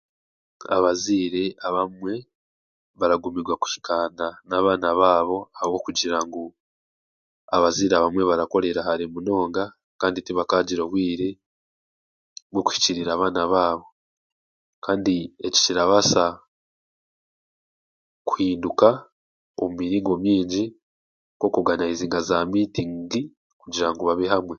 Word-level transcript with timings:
Abazaire 0.75 1.43
abamwe 1.67 2.13
baragumirwa 2.99 3.53
kuhikaana 3.61 4.25
n'abaana 4.47 4.89
baabo 5.01 5.37
ahabwokugira 5.55 6.17
ngu 6.25 6.43
abazaire 7.55 7.93
abamwe 7.97 8.23
barakorera 8.29 8.79
hare 8.87 9.05
munonga 9.13 9.63
kandi 10.01 10.17
tibakaagira 10.25 10.81
obwire 10.83 11.29
bw'okuhikirira 12.51 13.09
abaana 13.13 13.41
baabo 13.53 13.87
kandi 14.85 15.15
eki 15.47 15.59
kirabaasa 15.65 16.23
kuhinduka 18.27 18.87
omu 19.61 19.73
miringo 19.79 20.13
mingi 20.25 20.63
nk'oku 21.35 21.57
oganaizinga 21.61 22.19
za 22.27 22.37
miitingi 22.51 23.21
kugira 23.61 23.87
ngu 23.91 24.01
babe 24.03 24.25
hamwe 24.33 24.49